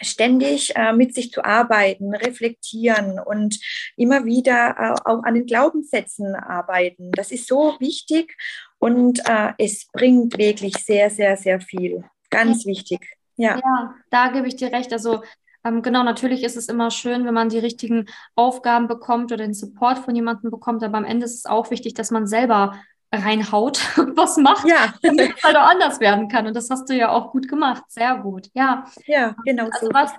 ständig 0.00 0.74
äh, 0.76 0.92
mit 0.92 1.14
sich 1.14 1.32
zu 1.32 1.44
arbeiten, 1.44 2.14
reflektieren 2.14 3.18
und 3.18 3.58
immer 3.96 4.24
wieder 4.24 4.76
äh, 4.78 5.10
auch 5.10 5.22
an 5.24 5.34
den 5.34 5.46
Glaubenssätzen 5.46 6.34
arbeiten. 6.34 7.10
Das 7.12 7.30
ist 7.30 7.46
so 7.46 7.76
wichtig 7.80 8.36
und 8.78 9.20
äh, 9.28 9.52
es 9.58 9.88
bringt 9.92 10.38
wirklich 10.38 10.74
sehr, 10.76 11.10
sehr, 11.10 11.36
sehr 11.36 11.60
viel. 11.60 12.04
Ganz 12.30 12.66
wichtig. 12.66 13.16
Ja. 13.36 13.56
ja, 13.56 13.94
da 14.10 14.28
gebe 14.28 14.48
ich 14.48 14.56
dir 14.56 14.72
recht. 14.72 14.92
Also 14.92 15.22
ähm, 15.66 15.82
genau, 15.82 16.02
natürlich 16.02 16.44
ist 16.44 16.56
es 16.56 16.68
immer 16.68 16.90
schön, 16.90 17.24
wenn 17.26 17.34
man 17.34 17.48
die 17.48 17.58
richtigen 17.58 18.06
Aufgaben 18.34 18.86
bekommt 18.86 19.32
oder 19.32 19.44
den 19.44 19.54
Support 19.54 19.98
von 19.98 20.14
jemandem 20.14 20.50
bekommt, 20.50 20.82
aber 20.84 20.98
am 20.98 21.04
Ende 21.04 21.26
ist 21.26 21.34
es 21.34 21.46
auch 21.46 21.70
wichtig, 21.70 21.94
dass 21.94 22.10
man 22.10 22.26
selber 22.26 22.78
reinhaut 23.12 23.80
und 23.98 24.16
was 24.16 24.36
macht, 24.36 24.66
ja. 24.66 24.94
damit 25.02 25.34
es 25.36 25.42
halt 25.42 25.56
auch 25.56 25.68
anders 25.68 26.00
werden 26.00 26.28
kann. 26.28 26.46
Und 26.46 26.54
das 26.54 26.70
hast 26.70 26.88
du 26.88 26.94
ja 26.94 27.10
auch 27.10 27.32
gut 27.32 27.48
gemacht. 27.48 27.82
Sehr 27.88 28.16
gut. 28.18 28.48
Ja, 28.54 28.86
ja 29.06 29.34
genau. 29.44 29.64
Also, 29.64 29.86
so. 29.86 29.92
was, 29.92 30.12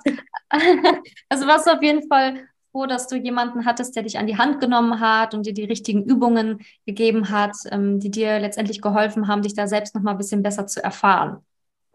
also 1.30 1.48
warst 1.48 1.68
du 1.68 1.72
auf 1.72 1.82
jeden 1.82 2.08
Fall 2.08 2.48
froh, 2.72 2.86
dass 2.86 3.08
du 3.08 3.16
jemanden 3.16 3.66
hattest, 3.66 3.96
der 3.96 4.04
dich 4.04 4.20
an 4.20 4.28
die 4.28 4.38
Hand 4.38 4.60
genommen 4.60 5.00
hat 5.00 5.34
und 5.34 5.46
dir 5.46 5.54
die 5.54 5.64
richtigen 5.66 6.04
Übungen 6.04 6.60
gegeben 6.86 7.30
hat, 7.30 7.56
ähm, 7.72 8.00
die 8.00 8.12
dir 8.12 8.40
letztendlich 8.40 8.82
geholfen 8.82 9.28
haben, 9.28 9.42
dich 9.42 9.54
da 9.54 9.68
selbst 9.68 9.96
noch 9.96 10.02
mal 10.02 10.12
ein 10.12 10.18
bisschen 10.18 10.44
besser 10.44 10.68
zu 10.68 10.84
erfahren. 10.84 11.38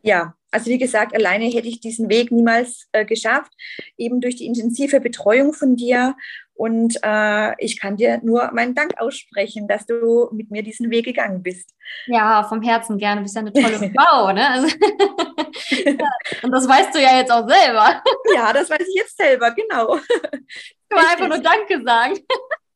Ja, 0.03 0.35
also 0.53 0.67
wie 0.67 0.79
gesagt, 0.79 1.15
alleine 1.17 1.47
hätte 1.47 1.67
ich 1.67 1.81
diesen 1.81 2.09
Weg 2.09 2.31
niemals 2.31 2.87
äh, 2.93 3.05
geschafft, 3.05 3.53
eben 3.97 4.21
durch 4.21 4.37
die 4.37 4.47
intensive 4.47 5.01
Betreuung 5.01 5.55
von 5.55 5.77
dir. 5.77 6.15
Und 6.55 6.99
äh, 7.03 7.55
ich 7.59 7.81
kann 7.81 7.97
dir 7.97 8.21
nur 8.23 8.53
meinen 8.53 8.75
Dank 8.75 9.01
aussprechen, 9.01 9.67
dass 9.67 9.87
du 9.87 10.29
mit 10.33 10.51
mir 10.51 10.63
diesen 10.63 10.91
Weg 10.91 11.07
gegangen 11.07 11.43
bist. 11.43 11.75
Ja, 12.07 12.45
vom 12.45 12.61
Herzen 12.63 12.99
gerne. 12.99 13.21
Du 13.21 13.23
bist 13.23 13.35
ja 13.35 13.41
eine 13.41 13.53
tolle 13.53 13.93
Frau. 13.97 14.33
Ne? 14.33 14.49
Also, 14.49 14.69
ja, 15.85 16.09
und 16.43 16.51
das 16.51 16.69
weißt 16.69 16.95
du 16.95 17.01
ja 17.01 17.19
jetzt 17.19 17.33
auch 17.33 17.49
selber. 17.49 18.03
ja, 18.35 18.53
das 18.53 18.69
weiß 18.69 18.87
ich 18.87 18.95
jetzt 18.95 19.17
selber, 19.17 19.51
genau. 19.53 19.97
Ich 19.97 20.89
kann 20.91 21.07
einfach 21.07 21.29
nur 21.29 21.39
Danke 21.39 21.83
sagen. 21.83 22.19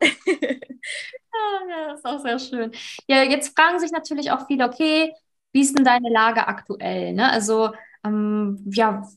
ja, 0.00 0.08
das 1.90 1.98
ist 1.98 2.06
auch 2.06 2.20
sehr 2.20 2.38
schön. 2.38 2.72
Ja, 3.06 3.22
jetzt 3.22 3.54
fragen 3.54 3.78
sich 3.78 3.92
natürlich 3.92 4.30
auch 4.30 4.46
viele, 4.46 4.64
okay, 4.64 5.12
wie 5.56 5.62
ist 5.62 5.74
denn 5.74 5.86
deine 5.86 6.10
Lage 6.10 6.46
aktuell? 6.46 7.14
Ne? 7.14 7.30
Also, 7.30 7.70
ähm, 8.04 8.62
ja, 8.66 9.08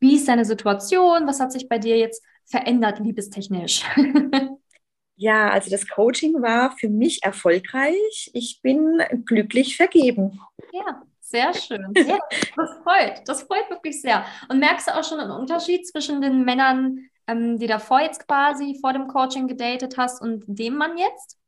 wie 0.00 0.16
ist 0.16 0.26
deine 0.26 0.44
Situation? 0.44 1.24
Was 1.28 1.38
hat 1.38 1.52
sich 1.52 1.68
bei 1.68 1.78
dir 1.78 1.96
jetzt 1.96 2.20
verändert, 2.46 2.98
liebestechnisch? 2.98 3.84
ja, 5.16 5.50
also 5.50 5.70
das 5.70 5.86
Coaching 5.88 6.42
war 6.42 6.72
für 6.72 6.88
mich 6.88 7.22
erfolgreich. 7.22 8.28
Ich 8.32 8.58
bin 8.60 9.00
glücklich 9.24 9.76
vergeben. 9.76 10.40
Ja, 10.72 11.00
sehr 11.20 11.54
schön. 11.54 11.92
Ja, 11.94 12.18
das 12.56 12.70
freut. 12.82 13.22
Das 13.26 13.42
freut 13.44 13.70
wirklich 13.70 14.02
sehr. 14.02 14.24
Und 14.48 14.58
merkst 14.58 14.88
du 14.88 14.98
auch 14.98 15.04
schon 15.04 15.20
einen 15.20 15.30
Unterschied 15.30 15.86
zwischen 15.86 16.20
den 16.20 16.44
Männern, 16.44 17.08
ähm, 17.28 17.56
die 17.60 17.68
davor 17.68 18.00
jetzt 18.00 18.26
quasi 18.26 18.76
vor 18.80 18.92
dem 18.92 19.06
Coaching 19.06 19.46
gedatet 19.46 19.96
hast 19.96 20.20
und 20.20 20.42
dem 20.48 20.74
Mann 20.74 20.98
jetzt? 20.98 21.38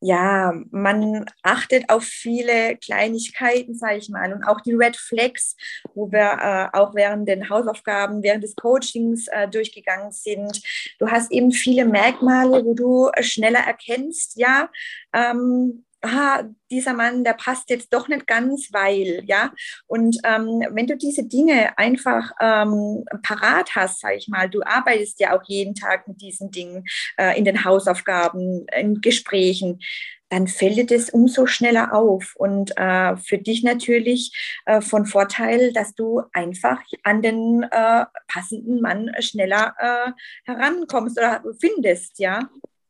Ja, 0.00 0.52
man 0.70 1.26
achtet 1.42 1.88
auf 1.88 2.04
viele 2.04 2.76
Kleinigkeiten, 2.76 3.74
sage 3.74 3.98
ich 3.98 4.08
mal, 4.08 4.32
und 4.32 4.44
auch 4.44 4.60
die 4.60 4.74
Red 4.74 4.96
Flags, 4.96 5.56
wo 5.94 6.10
wir 6.10 6.70
äh, 6.72 6.76
auch 6.78 6.94
während 6.94 7.28
den 7.28 7.48
Hausaufgaben, 7.48 8.22
während 8.22 8.44
des 8.44 8.56
Coachings 8.56 9.26
äh, 9.28 9.48
durchgegangen 9.48 10.12
sind. 10.12 10.62
Du 10.98 11.08
hast 11.10 11.30
eben 11.32 11.52
viele 11.52 11.84
Merkmale, 11.84 12.64
wo 12.64 12.74
du 12.74 13.10
schneller 13.20 13.60
erkennst, 13.60 14.36
ja, 14.36 14.68
ähm, 15.12 15.84
ah, 16.06 16.44
dieser 16.70 16.94
Mann, 16.94 17.24
der 17.24 17.34
passt 17.34 17.70
jetzt 17.70 17.92
doch 17.92 18.08
nicht 18.08 18.26
ganz, 18.26 18.68
weil, 18.72 19.22
ja. 19.26 19.52
Und 19.86 20.18
ähm, 20.24 20.62
wenn 20.70 20.86
du 20.86 20.96
diese 20.96 21.24
Dinge 21.24 21.76
einfach 21.78 22.32
ähm, 22.40 23.04
parat 23.22 23.74
hast, 23.74 24.00
sag 24.00 24.16
ich 24.16 24.28
mal, 24.28 24.48
du 24.48 24.62
arbeitest 24.62 25.20
ja 25.20 25.36
auch 25.36 25.42
jeden 25.46 25.74
Tag 25.74 26.08
mit 26.08 26.20
diesen 26.20 26.50
Dingen 26.50 26.84
äh, 27.16 27.38
in 27.38 27.44
den 27.44 27.64
Hausaufgaben, 27.64 28.66
in 28.76 29.00
Gesprächen, 29.00 29.80
dann 30.28 30.48
fällt 30.48 30.90
es 30.90 31.10
umso 31.10 31.46
schneller 31.46 31.94
auf. 31.94 32.34
Und 32.36 32.76
äh, 32.76 33.16
für 33.16 33.38
dich 33.38 33.62
natürlich 33.62 34.32
äh, 34.66 34.80
von 34.80 35.06
Vorteil, 35.06 35.72
dass 35.72 35.94
du 35.94 36.22
einfach 36.32 36.80
an 37.04 37.22
den 37.22 37.62
äh, 37.70 38.04
passenden 38.28 38.80
Mann 38.80 39.10
schneller 39.20 39.74
äh, 39.78 40.12
herankommst 40.44 41.18
oder 41.18 41.42
findest, 41.60 42.18
ja. 42.18 42.48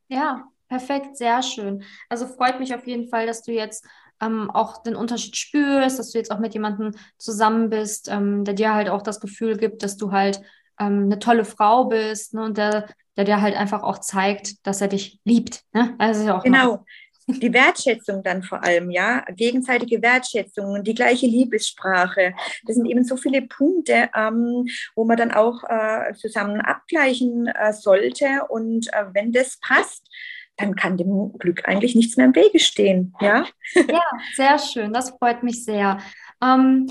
Ja, 0.08 0.48
Perfekt, 0.68 1.16
sehr 1.16 1.42
schön. 1.42 1.84
Also 2.08 2.26
freut 2.26 2.58
mich 2.58 2.74
auf 2.74 2.86
jeden 2.86 3.08
Fall, 3.08 3.26
dass 3.26 3.42
du 3.42 3.52
jetzt 3.52 3.86
ähm, 4.20 4.50
auch 4.50 4.82
den 4.82 4.96
Unterschied 4.96 5.36
spürst, 5.36 5.98
dass 5.98 6.10
du 6.10 6.18
jetzt 6.18 6.30
auch 6.30 6.38
mit 6.38 6.54
jemandem 6.54 6.92
zusammen 7.18 7.70
bist, 7.70 8.08
ähm, 8.10 8.44
der 8.44 8.54
dir 8.54 8.74
halt 8.74 8.88
auch 8.88 9.02
das 9.02 9.20
Gefühl 9.20 9.56
gibt, 9.56 9.82
dass 9.82 9.96
du 9.96 10.12
halt 10.12 10.40
ähm, 10.80 11.04
eine 11.04 11.18
tolle 11.18 11.44
Frau 11.44 11.84
bist 11.84 12.34
ne, 12.34 12.44
und 12.44 12.58
der, 12.58 12.88
der 13.16 13.24
dir 13.24 13.40
halt 13.40 13.56
einfach 13.56 13.82
auch 13.82 13.98
zeigt, 13.98 14.66
dass 14.66 14.80
er 14.80 14.88
dich 14.88 15.20
liebt. 15.24 15.62
Ne? 15.72 15.94
Also 15.98 16.26
ja 16.26 16.38
auch 16.38 16.42
genau. 16.42 16.84
Die 17.28 17.52
Wertschätzung 17.52 18.22
dann 18.22 18.44
vor 18.44 18.62
allem, 18.62 18.88
ja, 18.88 19.24
gegenseitige 19.34 20.00
Wertschätzung 20.00 20.66
und 20.66 20.86
die 20.86 20.94
gleiche 20.94 21.26
Liebessprache. 21.26 22.34
Das 22.64 22.76
sind 22.76 22.86
eben 22.86 23.02
so 23.02 23.16
viele 23.16 23.42
Punkte, 23.42 24.10
ähm, 24.14 24.68
wo 24.94 25.04
man 25.04 25.16
dann 25.16 25.32
auch 25.32 25.64
äh, 25.64 26.14
zusammen 26.14 26.60
abgleichen 26.60 27.48
äh, 27.48 27.72
sollte. 27.72 28.46
Und 28.48 28.86
äh, 28.92 29.06
wenn 29.12 29.32
das 29.32 29.58
passt, 29.60 30.08
dann 30.56 30.74
kann 30.74 30.96
dem 30.96 31.36
Glück 31.38 31.68
eigentlich 31.68 31.94
nichts 31.94 32.16
mehr 32.16 32.26
im 32.26 32.34
Wege 32.34 32.58
stehen. 32.58 33.14
Ja, 33.20 33.46
ja 33.74 34.02
sehr 34.34 34.58
schön. 34.58 34.92
Das 34.92 35.10
freut 35.10 35.42
mich 35.42 35.64
sehr. 35.64 35.98
Ähm, 36.42 36.88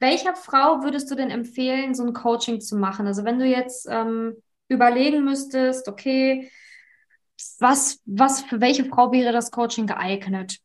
welcher 0.00 0.34
Frau 0.34 0.82
würdest 0.82 1.10
du 1.10 1.14
denn 1.14 1.30
empfehlen, 1.30 1.94
so 1.94 2.04
ein 2.04 2.12
Coaching 2.12 2.60
zu 2.60 2.76
machen? 2.76 3.06
Also 3.06 3.24
wenn 3.24 3.38
du 3.38 3.46
jetzt 3.46 3.86
ähm, 3.88 4.34
überlegen 4.68 5.24
müsstest, 5.24 5.88
okay, 5.88 6.50
was, 7.58 8.00
was 8.04 8.42
für 8.42 8.60
welche 8.60 8.84
Frau 8.84 9.12
wäre 9.12 9.32
das 9.32 9.50
Coaching 9.50 9.86
geeignet? 9.86 10.58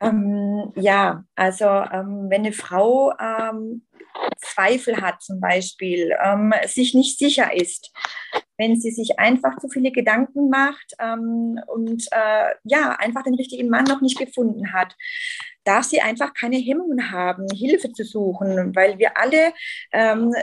Ähm, 0.00 0.72
ja, 0.76 1.24
also 1.34 1.64
ähm, 1.64 2.26
wenn 2.28 2.42
eine 2.42 2.52
Frau 2.52 3.12
ähm, 3.18 3.85
Zweifel 4.40 5.00
hat 5.00 5.22
zum 5.22 5.40
Beispiel, 5.40 6.14
ähm, 6.22 6.52
sich 6.66 6.94
nicht 6.94 7.18
sicher 7.18 7.54
ist, 7.54 7.92
wenn 8.58 8.76
sie 8.80 8.90
sich 8.90 9.18
einfach 9.18 9.56
zu 9.58 9.68
viele 9.68 9.90
Gedanken 9.90 10.48
macht 10.48 10.94
ähm, 10.98 11.60
und 11.66 12.06
äh, 12.10 12.54
ja, 12.64 12.92
einfach 12.98 13.22
den 13.22 13.34
richtigen 13.34 13.68
Mann 13.68 13.84
noch 13.84 14.00
nicht 14.00 14.18
gefunden 14.18 14.72
hat, 14.72 14.96
darf 15.64 15.84
sie 15.84 16.00
einfach 16.00 16.32
keine 16.32 16.56
Hemmungen 16.56 17.10
haben, 17.10 17.46
Hilfe 17.52 17.92
zu 17.92 18.04
suchen, 18.04 18.74
weil 18.74 18.98
wir 18.98 19.18
alle 19.18 19.52
ähm, 19.92 20.34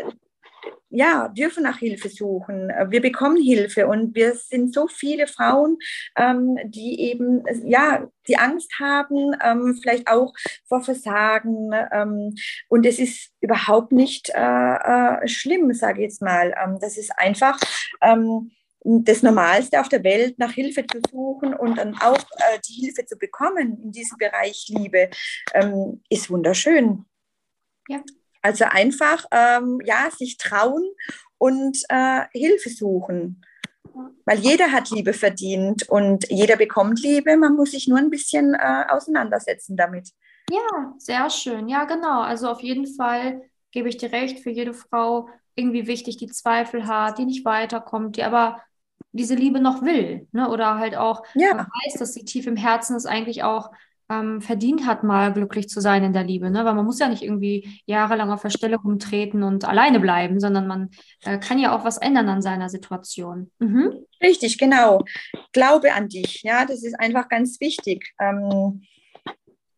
ja, 0.93 1.27
dürfen 1.29 1.63
nach 1.63 1.79
Hilfe 1.79 2.07
suchen. 2.07 2.71
Wir 2.89 3.01
bekommen 3.01 3.41
Hilfe 3.41 3.87
und 3.87 4.13
wir 4.13 4.35
sind 4.35 4.73
so 4.73 4.87
viele 4.87 5.25
Frauen, 5.25 5.77
ähm, 6.15 6.57
die 6.65 6.99
eben, 7.01 7.43
ja, 7.65 8.07
die 8.27 8.37
Angst 8.37 8.71
haben, 8.79 9.35
ähm, 9.43 9.77
vielleicht 9.81 10.07
auch 10.07 10.33
vor 10.67 10.81
Versagen. 10.83 11.71
Ähm, 11.91 12.35
und 12.69 12.85
es 12.85 12.99
ist 12.99 13.31
überhaupt 13.41 13.91
nicht 13.91 14.29
äh, 14.29 14.39
äh, 14.39 15.27
schlimm, 15.27 15.73
sage 15.73 16.01
ich 16.01 16.11
jetzt 16.11 16.21
mal. 16.21 16.53
Ähm, 16.63 16.77
das 16.79 16.97
ist 16.97 17.11
einfach 17.17 17.59
ähm, 18.01 18.51
das 18.83 19.23
Normalste 19.23 19.79
auf 19.79 19.89
der 19.89 20.03
Welt, 20.03 20.37
nach 20.37 20.51
Hilfe 20.51 20.85
zu 20.85 20.99
suchen 21.09 21.55
und 21.55 21.77
dann 21.77 21.97
auch 21.97 22.19
äh, 22.19 22.59
die 22.67 22.85
Hilfe 22.85 23.05
zu 23.05 23.17
bekommen 23.17 23.81
in 23.81 23.91
diesem 23.91 24.17
Bereich 24.17 24.67
Liebe, 24.69 25.09
ähm, 25.53 26.03
ist 26.09 26.29
wunderschön. 26.29 27.05
Ja. 27.87 28.03
Also 28.43 28.65
einfach, 28.65 29.25
ähm, 29.31 29.79
ja, 29.83 30.09
sich 30.15 30.37
trauen 30.37 30.83
und 31.37 31.77
äh, 31.89 32.21
Hilfe 32.33 32.69
suchen. 32.69 33.41
Weil 34.25 34.39
jeder 34.39 34.71
hat 34.71 34.89
Liebe 34.89 35.13
verdient 35.13 35.87
und 35.89 36.29
jeder 36.29 36.57
bekommt 36.57 37.01
Liebe. 37.01 37.37
Man 37.37 37.55
muss 37.55 37.71
sich 37.71 37.87
nur 37.87 37.97
ein 37.97 38.09
bisschen 38.09 38.53
äh, 38.53 38.85
auseinandersetzen 38.89 39.77
damit. 39.77 40.09
Ja, 40.51 40.93
sehr 40.97 41.29
schön. 41.29 41.67
Ja, 41.67 41.85
genau. 41.85 42.21
Also 42.21 42.49
auf 42.49 42.61
jeden 42.61 42.87
Fall 42.87 43.41
gebe 43.71 43.89
ich 43.89 43.97
dir 43.97 44.11
recht, 44.11 44.39
für 44.39 44.49
jede 44.49 44.73
Frau 44.73 45.29
irgendwie 45.55 45.87
wichtig, 45.87 46.17
die 46.17 46.27
Zweifel 46.27 46.87
hat, 46.87 47.17
die 47.17 47.25
nicht 47.25 47.45
weiterkommt, 47.45 48.17
die 48.17 48.23
aber 48.23 48.61
diese 49.11 49.35
Liebe 49.35 49.59
noch 49.59 49.83
will, 49.83 50.27
ne? 50.31 50.49
Oder 50.49 50.79
halt 50.79 50.95
auch 50.95 51.23
ja. 51.35 51.67
weiß, 51.85 51.99
dass 51.99 52.13
sie 52.13 52.25
tief 52.25 52.47
im 52.47 52.55
Herzen 52.55 52.95
es 52.95 53.05
eigentlich 53.05 53.43
auch 53.43 53.71
ähm, 54.09 54.41
verdient 54.41 54.85
hat, 54.85 55.03
mal 55.03 55.33
glücklich 55.33 55.69
zu 55.69 55.81
sein 55.81 56.03
in 56.03 56.13
der 56.13 56.23
Liebe, 56.23 56.49
ne? 56.49 56.65
Weil 56.65 56.73
man 56.73 56.85
muss 56.85 56.99
ja 56.99 57.07
nicht 57.07 57.23
irgendwie 57.23 57.81
jahrelang 57.85 58.31
auf 58.31 58.41
der 58.41 58.49
Stelle 58.49 58.77
rumtreten 58.77 59.43
und 59.43 59.65
alleine 59.65 59.99
bleiben, 59.99 60.39
sondern 60.39 60.67
man 60.67 60.89
äh, 61.23 61.37
kann 61.39 61.59
ja 61.59 61.75
auch 61.75 61.85
was 61.85 61.97
ändern 61.97 62.29
an 62.29 62.41
seiner 62.41 62.69
Situation. 62.69 63.51
Mhm. 63.59 64.05
Richtig, 64.21 64.57
genau. 64.57 65.03
Glaube 65.51 65.93
an 65.93 66.09
dich, 66.09 66.41
ja, 66.43 66.65
das 66.65 66.83
ist 66.83 66.99
einfach 66.99 67.29
ganz 67.29 67.59
wichtig. 67.59 68.13
Ähm, 68.19 68.83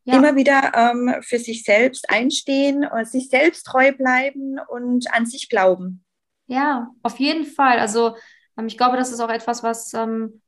ja. 0.08 0.18
Immer 0.18 0.36
wieder 0.36 0.72
ähm, 0.76 1.16
für 1.22 1.40
sich 1.40 1.64
selbst 1.64 2.12
einstehen, 2.12 2.86
sich 3.06 3.30
selbst 3.30 3.64
treu 3.64 3.92
bleiben 3.92 4.60
und 4.70 5.12
an 5.12 5.26
sich 5.26 5.50
glauben. 5.50 6.04
Ja, 6.46 6.92
auf 7.02 7.18
jeden 7.20 7.46
Fall. 7.46 7.80
Also 7.80 8.16
ähm, 8.56 8.68
ich 8.68 8.78
glaube, 8.78 8.98
das 8.98 9.12
ist 9.12 9.20
auch 9.20 9.30
etwas, 9.30 9.64
was 9.64 9.94
ähm, 9.94 10.42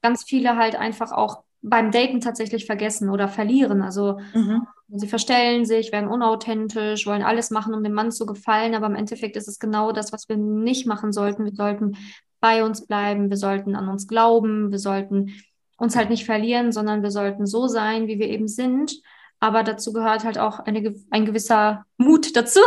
ganz 0.00 0.24
viele 0.24 0.56
halt 0.56 0.76
einfach 0.76 1.12
auch 1.12 1.44
beim 1.62 1.92
Daten 1.92 2.20
tatsächlich 2.20 2.66
vergessen 2.66 3.08
oder 3.08 3.28
verlieren. 3.28 3.82
Also 3.82 4.18
mhm. 4.34 4.66
sie 4.88 5.06
verstellen 5.06 5.64
sich, 5.64 5.92
werden 5.92 6.10
unauthentisch, 6.10 7.06
wollen 7.06 7.22
alles 7.22 7.50
machen, 7.50 7.72
um 7.72 7.82
dem 7.82 7.92
Mann 7.92 8.10
zu 8.10 8.26
gefallen, 8.26 8.74
aber 8.74 8.86
im 8.86 8.96
Endeffekt 8.96 9.36
ist 9.36 9.48
es 9.48 9.58
genau 9.58 9.92
das, 9.92 10.12
was 10.12 10.28
wir 10.28 10.36
nicht 10.36 10.86
machen 10.86 11.12
sollten. 11.12 11.44
Wir 11.44 11.54
sollten 11.54 11.96
bei 12.40 12.64
uns 12.64 12.86
bleiben, 12.86 13.30
wir 13.30 13.36
sollten 13.36 13.76
an 13.76 13.88
uns 13.88 14.08
glauben, 14.08 14.72
wir 14.72 14.80
sollten 14.80 15.32
uns 15.76 15.96
halt 15.96 16.10
nicht 16.10 16.26
verlieren, 16.26 16.72
sondern 16.72 17.02
wir 17.02 17.10
sollten 17.10 17.46
so 17.46 17.68
sein, 17.68 18.08
wie 18.08 18.18
wir 18.18 18.28
eben 18.28 18.48
sind. 18.48 19.00
Aber 19.38 19.62
dazu 19.62 19.92
gehört 19.92 20.24
halt 20.24 20.38
auch 20.38 20.60
eine, 20.60 20.94
ein 21.10 21.24
gewisser 21.24 21.84
Mut 21.96 22.36
dazu. 22.36 22.60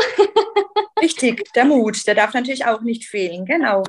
Richtig, 1.02 1.50
der 1.54 1.66
Mut, 1.66 2.08
der 2.08 2.16
darf 2.16 2.34
natürlich 2.34 2.66
auch 2.66 2.82
nicht 2.82 3.06
fehlen, 3.06 3.46
genau 3.46 3.84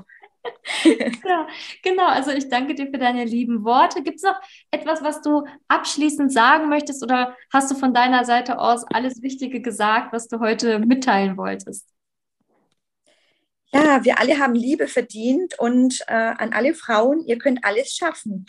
ja, 0.84 1.46
genau. 1.82 2.06
Also 2.06 2.30
ich 2.30 2.48
danke 2.48 2.74
dir 2.74 2.86
für 2.86 2.98
deine 2.98 3.24
lieben 3.24 3.64
Worte. 3.64 4.02
Gibt 4.02 4.16
es 4.16 4.22
noch 4.22 4.40
etwas, 4.70 5.02
was 5.02 5.22
du 5.22 5.44
abschließend 5.68 6.32
sagen 6.32 6.68
möchtest 6.68 7.02
oder 7.02 7.36
hast 7.52 7.70
du 7.70 7.74
von 7.74 7.94
deiner 7.94 8.24
Seite 8.24 8.58
aus 8.58 8.84
alles 8.84 9.22
Wichtige 9.22 9.60
gesagt, 9.60 10.12
was 10.12 10.28
du 10.28 10.40
heute 10.40 10.78
mitteilen 10.78 11.36
wolltest? 11.36 11.88
Ja, 13.72 14.04
wir 14.04 14.18
alle 14.18 14.38
haben 14.38 14.54
Liebe 14.54 14.86
verdient 14.88 15.58
und 15.58 16.00
äh, 16.06 16.14
an 16.14 16.52
alle 16.52 16.74
Frauen, 16.74 17.24
ihr 17.26 17.38
könnt 17.38 17.64
alles 17.64 17.94
schaffen. 17.94 18.46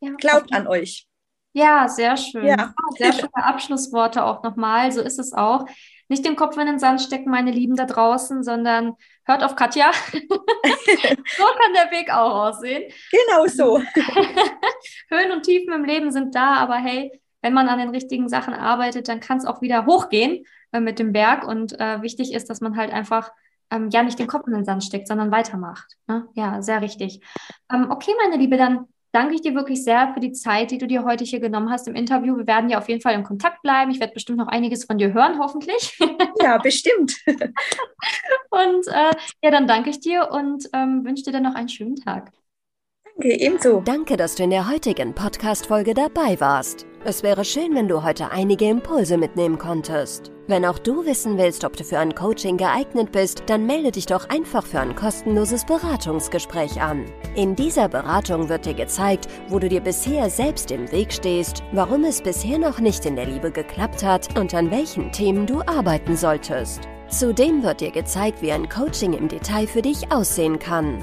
Ja. 0.00 0.10
Glaubt 0.18 0.46
okay. 0.46 0.54
an 0.54 0.66
euch. 0.66 1.06
Ja, 1.52 1.88
sehr 1.88 2.16
schön. 2.16 2.44
Ja. 2.44 2.74
Sehr 2.98 3.12
schöne 3.12 3.34
Abschlussworte 3.34 4.24
auch 4.24 4.42
nochmal. 4.42 4.90
So 4.90 5.00
ist 5.00 5.18
es 5.20 5.32
auch 5.32 5.66
nicht 6.08 6.24
den 6.24 6.36
Kopf 6.36 6.56
in 6.56 6.66
den 6.66 6.78
Sand 6.78 7.00
stecken, 7.00 7.30
meine 7.30 7.50
Lieben 7.50 7.76
da 7.76 7.86
draußen, 7.86 8.42
sondern 8.42 8.94
hört 9.24 9.42
auf 9.42 9.56
Katja. 9.56 9.90
so 10.12 10.18
kann 10.18 11.74
der 11.74 11.90
Weg 11.90 12.10
auch 12.12 12.46
aussehen. 12.46 12.92
Genau 13.10 13.46
so. 13.46 13.80
Höhen 15.10 15.32
und 15.32 15.42
Tiefen 15.42 15.72
im 15.72 15.84
Leben 15.84 16.10
sind 16.10 16.34
da, 16.34 16.54
aber 16.54 16.76
hey, 16.76 17.20
wenn 17.42 17.52
man 17.52 17.68
an 17.68 17.78
den 17.78 17.90
richtigen 17.90 18.28
Sachen 18.28 18.54
arbeitet, 18.54 19.08
dann 19.08 19.20
kann 19.20 19.38
es 19.38 19.44
auch 19.44 19.60
wieder 19.60 19.86
hochgehen 19.86 20.44
äh, 20.72 20.80
mit 20.80 20.98
dem 20.98 21.12
Berg. 21.12 21.46
Und 21.46 21.78
äh, 21.78 22.00
wichtig 22.02 22.32
ist, 22.32 22.48
dass 22.48 22.60
man 22.60 22.76
halt 22.76 22.92
einfach 22.92 23.30
ähm, 23.70 23.90
ja 23.90 24.02
nicht 24.02 24.18
den 24.18 24.26
Kopf 24.26 24.46
in 24.46 24.54
den 24.54 24.64
Sand 24.64 24.84
steckt, 24.84 25.08
sondern 25.08 25.30
weitermacht. 25.30 25.96
Ne? 26.06 26.26
Ja, 26.34 26.62
sehr 26.62 26.80
richtig. 26.80 27.20
Ähm, 27.72 27.90
okay, 27.90 28.12
meine 28.22 28.36
Liebe, 28.36 28.56
dann 28.56 28.86
danke 29.14 29.34
ich 29.34 29.42
dir 29.42 29.54
wirklich 29.54 29.84
sehr 29.84 30.12
für 30.12 30.20
die 30.20 30.32
Zeit, 30.32 30.70
die 30.70 30.78
du 30.78 30.86
dir 30.86 31.04
heute 31.04 31.24
hier 31.24 31.40
genommen 31.40 31.70
hast 31.70 31.86
im 31.86 31.94
Interview. 31.94 32.36
Wir 32.36 32.46
werden 32.46 32.68
ja 32.68 32.78
auf 32.78 32.88
jeden 32.88 33.00
Fall 33.00 33.14
in 33.14 33.22
Kontakt 33.22 33.62
bleiben. 33.62 33.90
Ich 33.90 34.00
werde 34.00 34.12
bestimmt 34.12 34.38
noch 34.38 34.48
einiges 34.48 34.84
von 34.84 34.98
dir 34.98 35.12
hören, 35.12 35.38
hoffentlich. 35.38 35.98
Ja, 36.42 36.58
bestimmt. 36.58 37.14
und 38.50 38.86
äh, 38.88 39.12
ja, 39.42 39.50
dann 39.50 39.66
danke 39.66 39.90
ich 39.90 40.00
dir 40.00 40.28
und 40.30 40.68
ähm, 40.72 41.04
wünsche 41.04 41.24
dir 41.24 41.32
dann 41.32 41.44
noch 41.44 41.54
einen 41.54 41.68
schönen 41.68 41.96
Tag. 41.96 42.32
Danke, 43.04 43.38
ebenso. 43.38 43.80
Danke, 43.80 44.16
dass 44.16 44.34
du 44.34 44.42
in 44.42 44.50
der 44.50 44.68
heutigen 44.68 45.14
Podcast-Folge 45.14 45.94
dabei 45.94 46.38
warst. 46.40 46.86
Es 47.04 47.22
wäre 47.22 47.44
schön, 47.44 47.74
wenn 47.74 47.88
du 47.88 48.02
heute 48.02 48.30
einige 48.30 48.68
Impulse 48.68 49.16
mitnehmen 49.16 49.58
konntest. 49.58 50.33
Wenn 50.46 50.66
auch 50.66 50.78
du 50.78 51.06
wissen 51.06 51.38
willst, 51.38 51.64
ob 51.64 51.74
du 51.74 51.84
für 51.84 51.98
ein 51.98 52.14
Coaching 52.14 52.58
geeignet 52.58 53.12
bist, 53.12 53.44
dann 53.46 53.64
melde 53.64 53.92
dich 53.92 54.04
doch 54.04 54.28
einfach 54.28 54.66
für 54.66 54.78
ein 54.78 54.94
kostenloses 54.94 55.64
Beratungsgespräch 55.64 56.82
an. 56.82 57.06
In 57.34 57.56
dieser 57.56 57.88
Beratung 57.88 58.50
wird 58.50 58.66
dir 58.66 58.74
gezeigt, 58.74 59.26
wo 59.48 59.58
du 59.58 59.70
dir 59.70 59.80
bisher 59.80 60.28
selbst 60.28 60.70
im 60.70 60.92
Weg 60.92 61.14
stehst, 61.14 61.62
warum 61.72 62.04
es 62.04 62.20
bisher 62.20 62.58
noch 62.58 62.78
nicht 62.78 63.06
in 63.06 63.16
der 63.16 63.24
Liebe 63.24 63.50
geklappt 63.50 64.04
hat 64.04 64.38
und 64.38 64.52
an 64.52 64.70
welchen 64.70 65.10
Themen 65.12 65.46
du 65.46 65.62
arbeiten 65.62 66.14
solltest. 66.14 66.82
Zudem 67.08 67.62
wird 67.62 67.80
dir 67.80 67.90
gezeigt, 67.90 68.42
wie 68.42 68.52
ein 68.52 68.68
Coaching 68.68 69.14
im 69.14 69.28
Detail 69.28 69.66
für 69.66 69.82
dich 69.82 70.12
aussehen 70.12 70.58
kann. 70.58 71.02